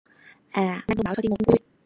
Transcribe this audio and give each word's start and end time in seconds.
À 0.53 0.61
anh 0.63 0.81
thông 0.87 1.03
báo 1.03 1.15
cho 1.15 1.21
trinh 1.21 1.31
một 1.31 1.37
tin 1.45 1.53
vui 1.53 1.57